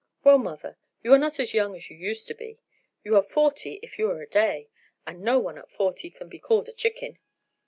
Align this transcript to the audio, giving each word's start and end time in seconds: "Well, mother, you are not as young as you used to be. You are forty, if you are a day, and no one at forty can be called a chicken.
"Well, 0.23 0.39
mother, 0.39 0.77
you 1.03 1.13
are 1.13 1.19
not 1.19 1.39
as 1.39 1.53
young 1.53 1.75
as 1.75 1.91
you 1.91 1.95
used 1.95 2.25
to 2.27 2.33
be. 2.33 2.59
You 3.03 3.15
are 3.17 3.21
forty, 3.21 3.73
if 3.83 3.99
you 3.99 4.09
are 4.09 4.19
a 4.23 4.27
day, 4.27 4.67
and 5.05 5.21
no 5.21 5.37
one 5.39 5.59
at 5.59 5.69
forty 5.69 6.09
can 6.09 6.27
be 6.27 6.39
called 6.39 6.67
a 6.67 6.73
chicken. 6.73 7.19